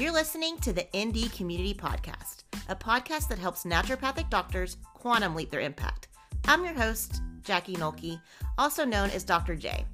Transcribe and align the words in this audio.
You're 0.00 0.12
listening 0.12 0.56
to 0.60 0.72
the 0.72 0.86
ND 0.96 1.30
Community 1.30 1.74
Podcast, 1.74 2.44
a 2.70 2.74
podcast 2.74 3.28
that 3.28 3.38
helps 3.38 3.64
naturopathic 3.64 4.30
doctors 4.30 4.78
quantum 4.94 5.34
leap 5.34 5.50
their 5.50 5.60
impact. 5.60 6.08
I'm 6.46 6.64
your 6.64 6.72
host, 6.72 7.20
Jackie 7.42 7.74
Nolke, 7.74 8.18
also 8.56 8.86
known 8.86 9.10
as 9.10 9.24
Dr. 9.24 9.54
J. 9.54 9.84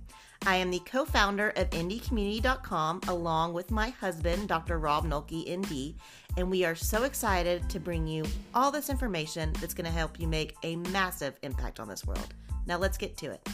I 0.46 0.54
am 0.54 0.70
the 0.70 0.79
co 0.86 1.04
founder 1.04 1.48
of 1.56 1.70
NDCommunity.com 1.70 3.00
along 3.08 3.52
with 3.52 3.72
my 3.72 3.88
husband, 3.88 4.46
Dr. 4.46 4.79
Rob 4.79 5.06
Nolke, 5.06 5.50
ND, 5.50 5.96
and 6.36 6.48
we 6.48 6.64
are 6.64 6.77
so 6.77 7.02
excited 7.02 7.68
to 7.68 7.80
bring 7.80 8.07
you 8.07 8.25
all 8.54 8.70
this 8.70 8.91
information 8.91 9.52
that's 9.54 9.75
going 9.75 9.86
to 9.86 9.91
help 9.91 10.20
you 10.20 10.29
make 10.29 10.54
a 10.62 10.77
massive 10.77 11.36
impact 11.43 11.80
on 11.80 11.88
this 11.88 12.07
world. 12.07 12.32
Now, 12.64 12.79
let's 12.79 12.96
get 12.96 13.16
to 13.16 13.32
it. 13.32 13.48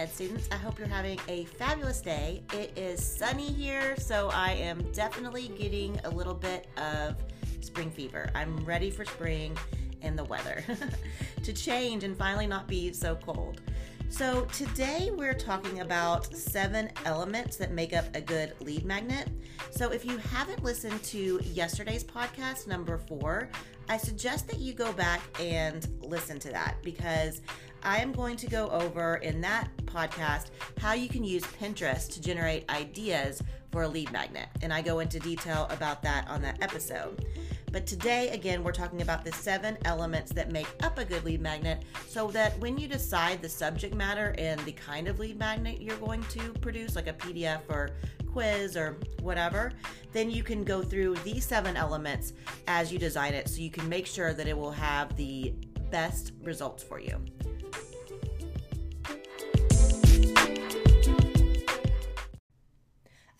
Med 0.00 0.10
students. 0.10 0.48
I 0.50 0.54
hope 0.54 0.78
you're 0.78 0.88
having 0.88 1.20
a 1.28 1.44
fabulous 1.44 2.00
day. 2.00 2.42
It 2.54 2.72
is 2.74 3.04
sunny 3.04 3.52
here, 3.52 3.94
so 3.98 4.30
I 4.32 4.52
am 4.52 4.80
definitely 4.92 5.48
getting 5.48 6.00
a 6.04 6.08
little 6.08 6.32
bit 6.32 6.68
of 6.78 7.16
spring 7.60 7.90
fever. 7.90 8.30
I'm 8.34 8.64
ready 8.64 8.90
for 8.90 9.04
spring 9.04 9.54
and 10.00 10.18
the 10.18 10.24
weather 10.24 10.64
to 11.42 11.52
change 11.52 12.02
and 12.02 12.16
finally 12.16 12.46
not 12.46 12.66
be 12.66 12.94
so 12.94 13.14
cold. 13.14 13.60
So, 14.08 14.46
today 14.46 15.10
we're 15.14 15.34
talking 15.34 15.80
about 15.82 16.34
seven 16.34 16.88
elements 17.04 17.56
that 17.58 17.70
make 17.70 17.92
up 17.92 18.06
a 18.16 18.22
good 18.22 18.54
lead 18.60 18.86
magnet. 18.86 19.28
So, 19.70 19.92
if 19.92 20.06
you 20.06 20.16
haven't 20.16 20.64
listened 20.64 21.02
to 21.04 21.40
yesterday's 21.44 22.04
podcast, 22.04 22.66
number 22.66 22.96
four, 22.96 23.50
I 23.90 23.98
suggest 23.98 24.48
that 24.48 24.58
you 24.58 24.72
go 24.72 24.92
back 24.94 25.20
and 25.38 25.86
listen 26.00 26.38
to 26.40 26.50
that 26.52 26.76
because 26.82 27.42
I 27.82 27.98
am 27.98 28.12
going 28.12 28.36
to 28.36 28.46
go 28.46 28.68
over 28.68 29.16
in 29.16 29.40
that 29.40 29.68
podcast 29.86 30.46
how 30.78 30.92
you 30.92 31.08
can 31.08 31.24
use 31.24 31.42
Pinterest 31.44 32.12
to 32.12 32.20
generate 32.20 32.70
ideas 32.70 33.42
for 33.70 33.82
a 33.82 33.88
lead 33.88 34.10
magnet. 34.12 34.48
And 34.62 34.72
I 34.72 34.82
go 34.82 35.00
into 35.00 35.18
detail 35.18 35.66
about 35.70 36.02
that 36.02 36.28
on 36.28 36.42
that 36.42 36.62
episode. 36.62 37.24
But 37.72 37.86
today, 37.86 38.30
again, 38.30 38.64
we're 38.64 38.72
talking 38.72 39.00
about 39.00 39.24
the 39.24 39.32
seven 39.32 39.78
elements 39.84 40.32
that 40.32 40.50
make 40.50 40.66
up 40.82 40.98
a 40.98 41.04
good 41.04 41.24
lead 41.24 41.40
magnet 41.40 41.84
so 42.08 42.28
that 42.32 42.58
when 42.58 42.76
you 42.76 42.88
decide 42.88 43.40
the 43.40 43.48
subject 43.48 43.94
matter 43.94 44.34
and 44.38 44.60
the 44.62 44.72
kind 44.72 45.06
of 45.06 45.20
lead 45.20 45.38
magnet 45.38 45.80
you're 45.80 45.96
going 45.98 46.22
to 46.24 46.52
produce, 46.54 46.96
like 46.96 47.06
a 47.06 47.12
PDF 47.12 47.60
or 47.68 47.90
quiz 48.32 48.76
or 48.76 48.96
whatever, 49.20 49.72
then 50.12 50.30
you 50.30 50.42
can 50.42 50.64
go 50.64 50.82
through 50.82 51.14
these 51.16 51.44
seven 51.44 51.76
elements 51.76 52.32
as 52.66 52.92
you 52.92 52.98
design 52.98 53.34
it 53.34 53.48
so 53.48 53.60
you 53.60 53.70
can 53.70 53.88
make 53.88 54.06
sure 54.06 54.34
that 54.34 54.48
it 54.48 54.56
will 54.56 54.72
have 54.72 55.16
the 55.16 55.54
best 55.90 56.32
results 56.42 56.82
for 56.82 56.98
you. 56.98 57.20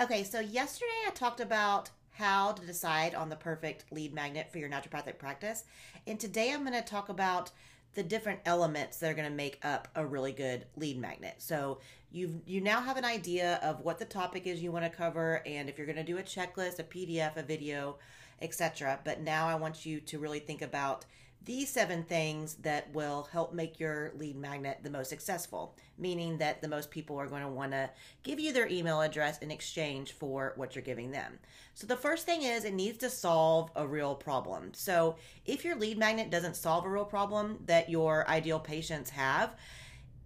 Okay, 0.00 0.24
so 0.24 0.40
yesterday 0.40 0.90
I 1.06 1.10
talked 1.10 1.40
about 1.40 1.90
how 2.12 2.52
to 2.52 2.64
decide 2.64 3.14
on 3.14 3.28
the 3.28 3.36
perfect 3.36 3.84
lead 3.92 4.14
magnet 4.14 4.50
for 4.50 4.56
your 4.56 4.70
naturopathic 4.70 5.18
practice. 5.18 5.64
And 6.06 6.18
today 6.18 6.54
I'm 6.54 6.64
going 6.64 6.72
to 6.72 6.80
talk 6.80 7.10
about 7.10 7.50
the 7.92 8.02
different 8.02 8.40
elements 8.46 8.96
that 8.96 9.10
are 9.10 9.14
going 9.14 9.28
to 9.28 9.34
make 9.34 9.58
up 9.62 9.88
a 9.94 10.06
really 10.06 10.32
good 10.32 10.64
lead 10.74 10.98
magnet. 10.98 11.34
So 11.36 11.80
you 12.10 12.40
you 12.46 12.62
now 12.62 12.80
have 12.80 12.96
an 12.96 13.04
idea 13.04 13.60
of 13.62 13.80
what 13.80 13.98
the 13.98 14.06
topic 14.06 14.46
is 14.46 14.62
you 14.62 14.72
want 14.72 14.86
to 14.86 14.90
cover 14.90 15.42
and 15.44 15.68
if 15.68 15.76
you're 15.76 15.86
going 15.86 15.96
to 15.96 16.02
do 16.02 16.16
a 16.16 16.22
checklist, 16.22 16.78
a 16.78 16.84
PDF, 16.84 17.36
a 17.36 17.42
video, 17.42 17.98
etc. 18.40 19.00
But 19.04 19.20
now 19.20 19.48
I 19.48 19.56
want 19.56 19.84
you 19.84 20.00
to 20.00 20.18
really 20.18 20.40
think 20.40 20.62
about 20.62 21.04
these 21.44 21.70
seven 21.70 22.02
things 22.02 22.54
that 22.56 22.92
will 22.92 23.28
help 23.32 23.54
make 23.54 23.80
your 23.80 24.12
lead 24.16 24.36
magnet 24.36 24.80
the 24.82 24.90
most 24.90 25.08
successful, 25.08 25.74
meaning 25.96 26.38
that 26.38 26.60
the 26.60 26.68
most 26.68 26.90
people 26.90 27.16
are 27.16 27.26
going 27.26 27.42
to 27.42 27.48
want 27.48 27.72
to 27.72 27.88
give 28.22 28.38
you 28.38 28.52
their 28.52 28.68
email 28.68 29.00
address 29.00 29.38
in 29.38 29.50
exchange 29.50 30.12
for 30.12 30.52
what 30.56 30.74
you're 30.74 30.84
giving 30.84 31.10
them. 31.10 31.38
So, 31.74 31.86
the 31.86 31.96
first 31.96 32.26
thing 32.26 32.42
is 32.42 32.64
it 32.64 32.74
needs 32.74 32.98
to 32.98 33.10
solve 33.10 33.70
a 33.74 33.86
real 33.86 34.14
problem. 34.14 34.74
So, 34.74 35.16
if 35.46 35.64
your 35.64 35.76
lead 35.76 35.96
magnet 35.98 36.30
doesn't 36.30 36.56
solve 36.56 36.84
a 36.84 36.90
real 36.90 37.06
problem 37.06 37.62
that 37.66 37.88
your 37.88 38.28
ideal 38.28 38.60
patients 38.60 39.10
have, 39.10 39.56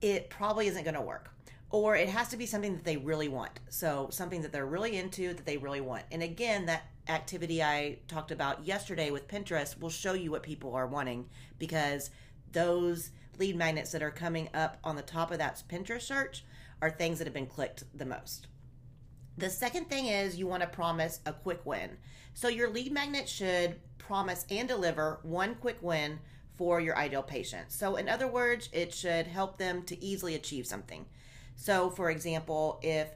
it 0.01 0.31
probably 0.31 0.67
isn't 0.67 0.85
going 0.85 0.95
to 0.95 1.01
work 1.01 1.31
or 1.75 1.97
it 1.97 2.09
has 2.09 2.29
to 2.29 2.37
be 2.37 2.47
something 2.47 2.77
that 2.77 2.85
they 2.85 2.97
really 2.97 3.27
want. 3.27 3.59
So, 3.69 4.07
something 4.13 4.43
that 4.43 4.53
they're 4.53 4.65
really 4.65 4.97
into 4.97 5.35
that 5.35 5.45
they 5.45 5.57
really 5.57 5.81
want. 5.81 6.05
And 6.13 6.23
again, 6.23 6.67
that 6.67 6.85
activity 7.09 7.65
I 7.65 7.99
talked 8.07 8.31
about 8.31 8.65
yesterday 8.65 9.11
with 9.11 9.27
Pinterest 9.27 9.77
will 9.81 9.91
show 9.91 10.13
you 10.13 10.31
what 10.31 10.45
people 10.45 10.77
are 10.77 10.87
wanting 10.87 11.29
because 11.59 12.11
those 12.53 13.11
lead 13.41 13.57
magnets 13.57 13.91
that 13.91 14.05
are 14.05 14.13
coming 14.13 14.51
up 14.55 14.79
on 14.85 14.95
the 14.95 15.03
top 15.03 15.33
of 15.33 15.39
that 15.39 15.61
Pinterest 15.69 16.03
search 16.03 16.45
are 16.81 16.91
things 16.91 17.19
that 17.19 17.27
have 17.27 17.35
been 17.35 17.45
clicked 17.45 17.83
the 17.93 18.07
most. 18.07 18.47
The 19.37 19.51
second 19.51 19.91
thing 19.91 20.07
is 20.07 20.37
you 20.37 20.47
want 20.47 20.63
to 20.63 20.69
promise 20.69 21.19
a 21.27 21.33
quick 21.33 21.67
win. 21.67 21.97
So, 22.35 22.47
your 22.47 22.71
lead 22.71 22.93
magnet 22.93 23.29
should 23.29 23.81
promise 23.99 24.47
and 24.49 24.69
deliver 24.69 25.19
one 25.25 25.57
quick 25.57 25.79
win 25.81 26.21
for 26.57 26.81
your 26.81 26.97
ideal 26.97 27.25
patient. 27.25 27.73
So, 27.73 27.97
in 27.97 28.09
other 28.09 28.29
words, 28.29 28.69
it 28.73 28.95
should 28.95 29.27
help 29.27 29.59
them 29.59 29.83
to 29.87 30.01
easily 30.01 30.37
achieve 30.37 30.69
something. 30.69 31.07
So, 31.57 31.91
for 31.91 32.11
example, 32.11 32.81
if 32.83 33.09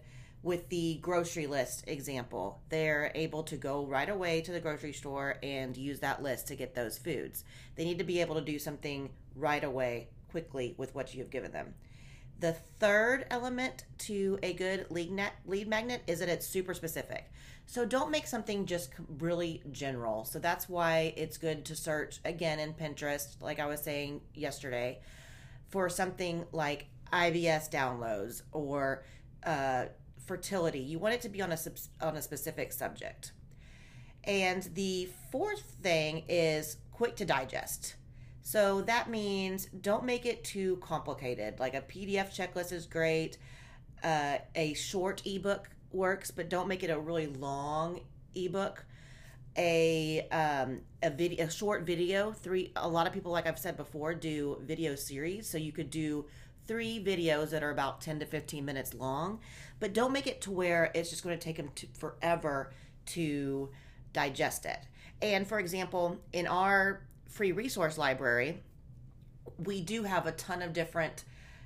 with 0.43 0.69
the 0.69 0.99
grocery 1.03 1.47
list 1.47 1.85
example, 1.89 2.61
they're 2.69 3.11
able 3.15 3.43
to 3.43 3.57
go 3.57 3.85
right 3.85 4.09
away 4.09 4.41
to 4.43 4.53
the 4.53 4.61
grocery 4.61 4.93
store 4.93 5.37
and 5.43 5.77
use 5.77 6.01
that 6.01 6.23
list 6.23 6.47
to 6.49 6.57
get 6.57 6.75
those 6.75 6.97
foods. 6.97 7.45
They 7.75 7.85
need 7.85 7.99
to 7.99 8.05
be 8.05 8.21
able 8.21 8.37
to 8.37 8.41
do 8.41 8.59
something 8.59 9.11
right 9.35 9.63
away, 9.65 10.09
quickly, 10.31 10.75
with 10.79 10.95
what 10.95 11.15
you've 11.15 11.31
given 11.31 11.53
them. 11.53 11.75
The 12.41 12.53
third 12.79 13.27
element 13.31 13.85
to 13.99 14.39
a 14.45 14.53
good 14.53 14.87
lead, 14.91 15.11
net, 15.11 15.35
lead 15.45 15.67
magnet 15.67 16.03
is 16.07 16.21
that 16.21 16.29
it's 16.29 16.47
super 16.47 16.73
specific. 16.73 17.33
So 17.67 17.85
don't 17.85 18.13
make 18.13 18.29
something 18.29 18.65
just 18.65 18.93
really 19.19 19.63
general. 19.73 20.25
So 20.25 20.39
that's 20.39 20.69
why 20.69 21.13
it's 21.17 21.37
good 21.37 21.65
to 21.67 21.75
search 21.75 22.21
again 22.25 22.61
in 22.61 22.75
Pinterest, 22.75 23.43
like 23.43 23.59
I 23.59 23.67
was 23.67 23.83
saying 23.83 24.21
yesterday, 24.35 25.01
for 25.69 25.89
something 25.91 26.47
like 26.53 26.87
IBS 27.13 27.71
downloads 27.71 28.43
or 28.53 29.05
uh, 29.45 29.87
fertility. 30.27 30.81
You 30.81 30.99
want 30.99 31.15
it 31.15 31.21
to 31.23 31.29
be 31.29 31.43
on 31.43 31.53
a 31.53 31.59
on 32.01 32.17
a 32.17 32.23
specific 32.23 32.73
subject. 32.73 33.33
And 34.25 34.63
the 34.75 35.09
fourth 35.33 35.77
thing 35.83 36.25
is 36.29 36.77
quick 36.93 37.17
to 37.17 37.25
digest. 37.25 37.97
So 38.43 38.83
that 38.83 39.11
means 39.11 39.67
don't 39.67 40.05
make 40.05 40.27
it 40.27 40.45
too 40.45 40.77
complicated. 40.77 41.61
Like 41.61 41.75
a 41.75 41.83
PDF 41.83 42.35
checklist 42.35 42.73
is 42.73 42.87
great. 42.87 43.39
Uh, 44.03 44.39
a 44.55 44.75
short 44.75 45.23
ebook 45.27 45.69
works, 45.93 46.31
but 46.31 46.49
don't 46.49 46.69
make 46.69 46.83
it 46.83 46.91
a 46.91 46.99
really 46.99 47.27
long 47.27 48.01
ebook. 48.35 48.85
A 49.57 50.27
um, 50.31 50.83
a 51.03 51.11
video, 51.11 51.47
a 51.47 51.51
short 51.51 51.85
video. 51.85 52.33
Three. 52.33 52.73
A 52.77 52.89
lot 52.89 53.07
of 53.07 53.13
people, 53.13 53.33
like 53.33 53.47
I've 53.47 53.59
said 53.59 53.77
before, 53.77 54.15
do 54.15 54.63
video 54.65 54.95
series. 54.95 55.49
So 55.49 55.59
you 55.59 55.73
could 55.73 55.91
do 55.91 56.27
three 56.69 57.03
videos 57.03 57.51
that 57.51 57.65
are 57.65 57.71
about 57.71 58.01
10 58.01 58.21
to 58.21 58.27
15 58.27 58.65
minutes 58.65 58.95
long, 58.95 59.41
but 59.81 59.95
don't 59.95 60.13
make 60.13 60.27
it 60.27 60.41
to 60.43 60.51
where 60.51 60.93
it's 60.95 61.11
just 61.11 61.25
going 61.25 61.37
to 61.37 61.43
take 61.43 61.57
them 61.57 61.71
to 61.75 61.87
forever 61.99 62.73
to 63.07 63.71
digest 64.13 64.67
it. 64.67 64.79
And 65.21 65.47
for 65.47 65.59
example, 65.59 66.19
in 66.33 66.47
our 66.47 67.03
free 67.29 67.53
resource 67.53 67.99
library, 67.99 68.63
we 69.65 69.81
do 69.81 70.05
have 70.05 70.27
a 70.27 70.33
ton 70.33 70.63
of 70.63 70.73
different 70.73 71.25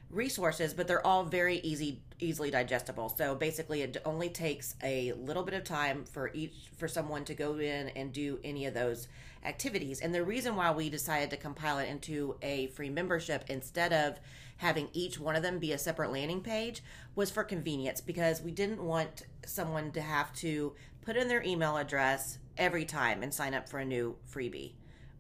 resources, 0.09 0.73
but 0.73 0.87
they're 0.87 1.07
all 1.07 1.25
very 1.25 1.59
easy 1.59 2.01
easily 2.21 2.53
digestible. 2.53 3.09
So 3.09 3.35
basically 3.35 3.83
it 3.83 3.97
only 4.05 4.29
takes 4.29 4.77
a 4.83 5.13
little 5.13 5.43
bit 5.43 5.55
of 5.55 5.65
time 5.65 6.05
for 6.05 6.31
each 6.33 6.55
for 6.77 6.87
someone 6.87 7.25
to 7.25 7.35
go 7.35 7.59
in 7.59 7.89
and 7.91 8.13
do 8.13 8.39
any 8.45 8.67
of 8.67 8.75
those 8.75 9.09
activities. 9.45 10.01
And 10.01 10.15
the 10.15 10.23
reason 10.23 10.55
why 10.55 10.71
we 10.71 10.89
decided 10.89 11.31
to 11.31 11.37
compile 11.37 11.79
it 11.79 11.89
into 11.89 12.37
a 12.41 12.69
free 12.69 12.91
membership 12.91 13.45
instead 13.49 13.93
of 13.93 14.21
having 14.63 14.89
each 14.93 15.19
one 15.19 15.35
of 15.35 15.43
them 15.43 15.59
be 15.59 15.73
a 15.73 15.79
separate 15.79 16.13
landing 16.13 16.41
page 16.41 16.85
was 17.17 17.33
for 17.33 17.43
convenience 17.43 18.01
because 18.01 18.41
we 18.41 18.53
didn't 18.53 18.81
want 18.81 19.23
someone 19.45 19.91
to 19.91 20.01
have 20.01 20.33
to 20.33 20.73
put 21.05 21.17
in 21.17 21.27
their 21.27 21.43
email 21.43 21.77
address 21.77 22.39
every 22.57 22.85
time 22.85 23.25
and 23.25 23.35
sign 23.35 23.55
up 23.55 23.69
for 23.69 23.81
a 23.81 23.85
new 23.85 24.17
freebie 24.33 24.75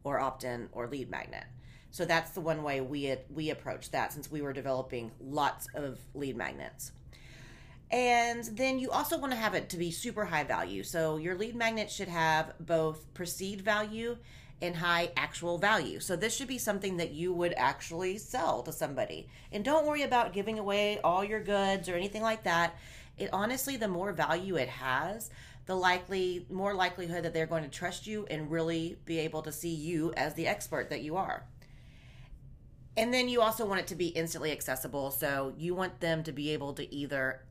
or 0.04 0.20
opt-in 0.20 0.68
or 0.70 0.86
lead 0.86 1.10
magnet. 1.10 1.42
So 1.90 2.04
that's 2.04 2.30
the 2.30 2.40
one 2.40 2.62
way 2.62 2.80
we 2.80 3.16
we 3.34 3.50
approached 3.50 3.90
that 3.90 4.12
since 4.12 4.30
we 4.30 4.42
were 4.42 4.52
developing 4.52 5.10
lots 5.20 5.66
of 5.74 5.98
lead 6.14 6.36
magnets. 6.36 6.92
And 7.90 8.44
then 8.44 8.78
you 8.78 8.90
also 8.92 9.18
want 9.18 9.32
to 9.32 9.38
have 9.38 9.54
it 9.54 9.68
to 9.70 9.76
be 9.76 9.90
super 9.90 10.24
high 10.24 10.44
value. 10.44 10.84
So 10.84 11.16
your 11.16 11.34
lead 11.34 11.56
magnet 11.56 11.90
should 11.90 12.08
have 12.08 12.54
both 12.60 13.12
perceived 13.12 13.64
value 13.64 14.16
and 14.62 14.76
high 14.76 15.10
actual 15.16 15.58
value. 15.58 16.00
So 16.00 16.16
this 16.16 16.34
should 16.34 16.48
be 16.48 16.56
something 16.56 16.96
that 16.96 17.10
you 17.10 17.32
would 17.34 17.52
actually 17.56 18.16
sell 18.16 18.62
to 18.62 18.72
somebody. 18.72 19.28
And 19.50 19.64
don't 19.64 19.86
worry 19.86 20.02
about 20.02 20.32
giving 20.32 20.58
away 20.58 21.00
all 21.02 21.24
your 21.24 21.40
goods 21.40 21.88
or 21.88 21.96
anything 21.96 22.22
like 22.22 22.44
that. 22.44 22.76
It 23.18 23.28
honestly 23.32 23.76
the 23.76 23.88
more 23.88 24.12
value 24.12 24.56
it 24.56 24.68
has, 24.68 25.30
the 25.66 25.74
likely 25.74 26.46
more 26.48 26.74
likelihood 26.74 27.24
that 27.24 27.34
they're 27.34 27.46
going 27.46 27.64
to 27.64 27.68
trust 27.68 28.06
you 28.06 28.26
and 28.30 28.50
really 28.50 28.96
be 29.04 29.18
able 29.18 29.42
to 29.42 29.52
see 29.52 29.74
you 29.74 30.12
as 30.16 30.34
the 30.34 30.46
expert 30.46 30.90
that 30.90 31.02
you 31.02 31.16
are. 31.16 31.44
And 32.96 33.12
then 33.12 33.28
you 33.28 33.40
also 33.40 33.66
want 33.66 33.80
it 33.80 33.86
to 33.88 33.94
be 33.94 34.08
instantly 34.08 34.52
accessible. 34.52 35.10
So 35.10 35.54
you 35.56 35.74
want 35.74 36.00
them 36.00 36.22
to 36.24 36.32
be 36.32 36.50
able 36.50 36.74
to 36.74 36.94
either, 36.94 37.42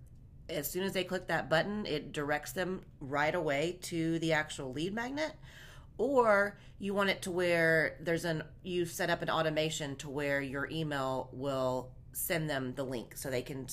as 0.49 0.69
soon 0.69 0.83
as 0.83 0.93
they 0.93 1.03
click 1.03 1.27
that 1.27 1.49
button, 1.49 1.85
it 1.85 2.11
directs 2.11 2.51
them 2.51 2.81
right 2.99 3.33
away 3.33 3.79
to 3.83 4.19
the 4.19 4.33
actual 4.33 4.71
lead 4.71 4.93
magnet. 4.93 5.33
Or 5.97 6.57
you 6.79 6.93
want 6.93 7.09
it 7.09 7.21
to 7.23 7.31
where 7.31 7.97
there's 7.99 8.25
an, 8.25 8.43
you 8.63 8.85
set 8.85 9.09
up 9.09 9.21
an 9.21 9.29
automation 9.29 9.95
to 9.97 10.09
where 10.09 10.41
your 10.41 10.67
email 10.71 11.29
will 11.31 11.91
send 12.13 12.49
them 12.49 12.73
the 12.75 12.83
link 12.83 13.15
so 13.15 13.29
they 13.29 13.41
can 13.41 13.67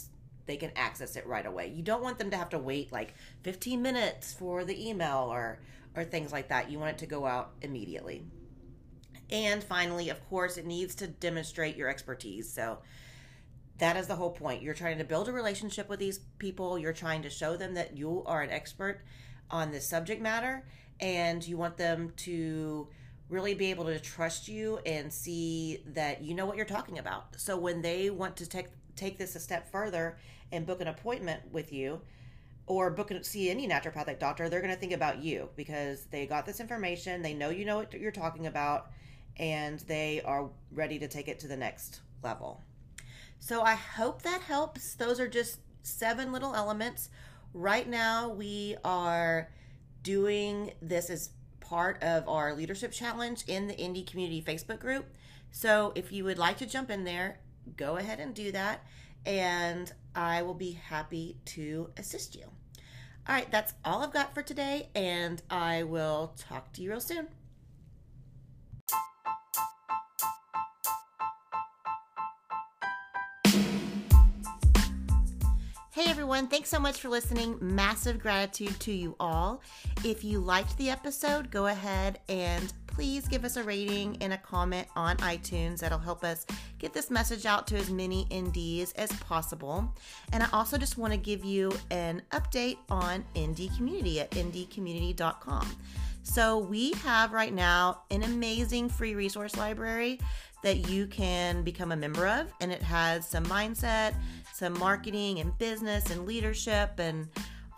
they 0.47 0.57
can 0.57 0.71
access 0.77 1.17
it 1.17 1.27
right 1.27 1.45
away. 1.45 1.69
You 1.69 1.83
don't 1.83 2.03
want 2.03 2.19
them 2.19 2.31
to 2.31 2.37
have 2.37 2.49
to 2.51 2.59
wait 2.59 2.91
like 2.91 3.13
15 3.43 3.83
minutes 3.83 4.33
for 4.33 4.65
the 4.65 4.89
email 4.89 5.29
or 5.31 5.59
or 5.95 6.05
things 6.05 6.33
like 6.33 6.49
that. 6.49 6.71
You 6.71 6.79
want 6.79 6.93
it 6.93 6.99
to 6.99 7.07
go 7.07 7.27
out 7.27 7.51
immediately. 7.61 8.25
And 9.31 9.63
finally, 9.63 10.09
of 10.09 10.27
course, 10.29 10.57
it 10.57 10.65
needs 10.65 10.95
to 10.97 11.07
demonstrate 11.07 11.77
your 11.77 11.89
expertise. 11.89 12.51
So 12.51 12.79
that 13.79 13.97
is 13.97 14.07
the 14.07 14.17
whole 14.17 14.31
point. 14.31 14.63
You're 14.63 14.75
trying 14.75 14.99
to 14.99 15.05
build 15.05 15.29
a 15.29 15.33
relationship 15.33 15.89
with 15.89 16.01
these 16.01 16.19
people, 16.39 16.79
you're 16.79 16.93
trying 16.93 17.23
to 17.23 17.31
show 17.31 17.57
them 17.57 17.75
that 17.75 17.97
you 17.97 18.23
are 18.27 18.43
an 18.43 18.51
expert 18.51 19.03
on 19.51 19.71
this 19.71 19.89
subject 19.89 20.21
matter, 20.21 20.65
and 21.01 21.47
you 21.47 21.57
want 21.57 21.77
them 21.77 22.13
to 22.17 22.89
really 23.29 23.55
be 23.55 23.67
able 23.71 23.85
to 23.85 23.99
trust 24.01 24.49
you 24.49 24.79
and 24.87 25.13
see 25.13 25.83
that 25.87 26.23
you 26.23 26.35
know 26.35 26.47
what 26.47 26.57
you're 26.57 26.65
talking 26.65 26.99
about. 26.99 27.39
So 27.39 27.57
when 27.59 27.83
they 27.83 28.11
want 28.11 28.37
to 28.39 28.47
take 28.49 28.69
take 28.97 29.19
this 29.19 29.37
a 29.37 29.41
step 29.41 29.71
further 29.71 30.19
and 30.51 30.67
book 30.67 30.81
an 30.81 30.89
appointment 30.89 31.41
with 31.53 31.73
you 31.73 32.01
or 32.67 32.91
book 32.91 33.11
and 33.11 33.25
see 33.25 33.49
any 33.49 33.69
naturopathic 33.69 34.19
doctor, 34.19 34.49
they're 34.49 34.61
going 34.61 34.75
to 34.75 34.81
think 34.81 34.93
about 34.93 35.23
you 35.23 35.49
because 35.57 36.05
they 36.11 36.27
got 36.27 36.45
this 36.45 36.61
information, 36.61 37.23
they 37.23 37.33
know 37.33 37.51
you 37.51 37.65
know 37.65 37.77
what 37.79 37.93
you're 37.95 38.11
talking 38.11 38.47
about, 38.47 38.91
and 39.37 39.81
they 39.81 40.21
are 40.25 40.51
ready 40.73 40.99
to 40.99 41.09
take 41.09 41.29
it 41.29 41.39
to 41.39 41.49
the 41.49 41.57
next 41.57 42.01
level. 42.23 42.63
So 43.39 43.63
I 43.63 43.75
hope 43.75 44.23
that 44.23 44.41
helps. 44.43 44.95
Those 44.95 45.21
are 45.21 45.29
just 45.29 45.61
seven 45.83 46.33
little 46.33 46.55
elements. 46.55 47.09
Right 47.55 47.89
now, 47.89 48.29
we 48.29 48.77
are 48.85 49.49
doing 50.03 50.73
this 50.81 51.11
as 51.11 51.31
part 51.61 52.03
of 52.03 52.29
our 52.29 52.55
leadership 52.55 52.93
challenge 52.93 53.45
in 53.47 53.69
the 53.69 53.75
ND 53.75 54.07
Community 54.07 54.43
Facebook 54.43 54.81
group. 54.81 55.07
So 55.51 55.93
if 55.95 56.13
you 56.13 56.25
would 56.25 56.39
like 56.39 56.59
to 56.59 56.67
jump 56.67 56.91
in 56.91 57.05
there, 57.05 57.41
go 57.77 57.97
ahead 57.97 58.21
and 58.21 58.35
do 58.35 58.53
that, 58.53 58.85
and 59.27 59.93
I 60.15 60.43
will 60.43 60.55
be 60.55 60.73
happy 60.73 61.37
to 61.47 61.91
assist 61.97 62.35
you. 62.35 62.45
All 63.29 63.35
right, 63.35 63.51
that's 63.51 63.75
all 63.85 64.03
I've 64.03 64.13
got 64.13 64.35
for 64.35 64.43
today, 64.43 64.89
and 64.95 65.43
I 65.51 65.83
will 65.83 66.35
talk 66.39 66.73
to 66.75 66.83
you 66.83 66.91
real 66.91 67.01
soon. 67.01 67.29
Everyone, 76.19 76.49
thanks 76.49 76.69
so 76.69 76.81
much 76.81 77.01
for 77.01 77.09
listening. 77.09 77.57
Massive 77.61 78.19
gratitude 78.19 78.81
to 78.81 78.91
you 78.93 79.15
all. 79.21 79.63
If 80.05 80.25
you 80.25 80.41
liked 80.41 80.77
the 80.77 80.91
episode, 80.91 81.49
go 81.49 81.67
ahead 81.67 82.19
and 82.29 82.73
please 82.89 83.29
give 83.29 83.45
us 83.45 83.57
a 83.57 83.63
rating 83.63 84.17
and 84.21 84.33
a 84.33 84.37
comment 84.37 84.89
on 84.97 85.17
iTunes. 85.19 85.79
That'll 85.79 85.97
help 85.97 86.25
us 86.25 86.45
get 86.81 86.93
this 86.93 87.09
message 87.09 87.47
out 87.47 87.69
to 87.69 87.77
as 87.77 87.89
many 87.89 88.25
NDs 88.33 88.97
as 88.97 89.13
possible. 89.21 89.95
And 90.33 90.43
I 90.43 90.49
also 90.53 90.77
just 90.77 90.99
want 90.99 91.13
to 91.13 91.17
give 91.17 91.45
you 91.45 91.71
an 91.93 92.21
update 92.33 92.79
on 92.91 93.25
ND 93.39 93.71
Community 93.77 94.19
at 94.19 94.33
ndcommunity.com. 94.33 95.71
So 96.25 96.59
we 96.59 96.95
have 97.05 97.33
right 97.33 97.55
now 97.55 98.03
an 98.11 98.25
amazing 98.25 98.89
free 98.89 99.15
resource 99.15 99.57
library 99.57 100.19
that 100.63 100.89
you 100.89 101.07
can 101.07 101.63
become 101.63 101.93
a 101.93 101.97
member 101.97 102.27
of, 102.27 102.53
and 102.61 102.73
it 102.73 102.83
has 102.83 103.25
some 103.29 103.45
mindset, 103.45 104.15
some 104.59 104.77
marketing 104.81 105.39
and 105.39 105.57
business 105.59 106.11
and 106.11 106.27
leadership 106.27 106.99
and 106.99 107.29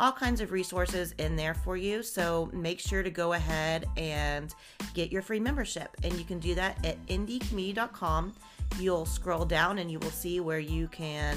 all 0.00 0.11
kinds 0.11 0.41
of 0.41 0.50
resources 0.50 1.15
in 1.19 1.37
there 1.37 1.53
for 1.53 1.77
you. 1.77 2.03
So 2.03 2.49
make 2.55 2.81
sure 2.81 3.03
to 3.03 3.11
go 3.11 3.35
ahead 3.35 3.85
and 3.99 4.55
get 4.94 5.12
your 5.12 5.21
free 5.21 5.41
membership. 5.41 5.94
And 6.03 6.15
you 6.15 6.25
can 6.25 6.38
do 6.38 6.55
that 6.55 6.85
at 6.87 7.05
ndcommunity.com. 7.06 8.32
You'll 8.79 9.05
scroll 9.05 9.44
down 9.44 9.79
and 9.79 9.91
you 9.91 9.99
will 9.99 10.11
see 10.11 10.41
where 10.41 10.59
you 10.59 10.88
can 10.88 11.37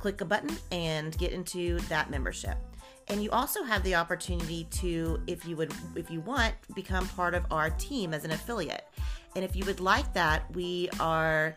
click 0.00 0.20
a 0.20 0.24
button 0.24 0.56
and 0.72 1.16
get 1.16 1.30
into 1.30 1.78
that 1.88 2.10
membership. 2.10 2.58
And 3.06 3.22
you 3.22 3.30
also 3.30 3.62
have 3.62 3.84
the 3.84 3.94
opportunity 3.94 4.66
to, 4.72 5.22
if 5.28 5.46
you 5.46 5.54
would, 5.54 5.72
if 5.94 6.10
you 6.10 6.20
want, 6.22 6.54
become 6.74 7.06
part 7.10 7.34
of 7.34 7.44
our 7.52 7.70
team 7.70 8.12
as 8.12 8.24
an 8.24 8.32
affiliate. 8.32 8.84
And 9.36 9.44
if 9.44 9.54
you 9.54 9.64
would 9.64 9.78
like 9.78 10.12
that, 10.14 10.52
we 10.56 10.88
are 10.98 11.54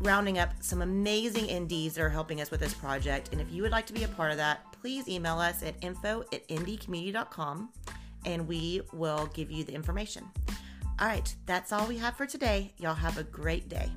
rounding 0.00 0.38
up 0.38 0.50
some 0.60 0.82
amazing 0.82 1.46
NDs 1.46 1.94
that 1.94 2.02
are 2.02 2.08
helping 2.08 2.40
us 2.40 2.50
with 2.50 2.60
this 2.60 2.74
project. 2.74 3.30
And 3.32 3.40
if 3.40 3.50
you 3.50 3.62
would 3.62 3.72
like 3.72 3.86
to 3.86 3.92
be 3.92 4.04
a 4.04 4.08
part 4.08 4.30
of 4.30 4.36
that, 4.36 4.72
please 4.80 5.08
email 5.08 5.38
us 5.38 5.62
at 5.62 5.74
info 5.80 6.24
at 6.32 6.46
ndcommunity.com 6.48 7.70
and 8.24 8.46
we 8.46 8.82
will 8.92 9.28
give 9.34 9.50
you 9.50 9.64
the 9.64 9.72
information. 9.72 10.24
All 11.00 11.06
right, 11.06 11.32
that's 11.46 11.72
all 11.72 11.86
we 11.86 11.96
have 11.98 12.16
for 12.16 12.26
today. 12.26 12.72
Y'all 12.78 12.94
have 12.94 13.18
a 13.18 13.22
great 13.24 13.68
day. 13.68 13.90